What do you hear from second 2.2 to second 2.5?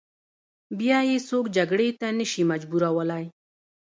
شي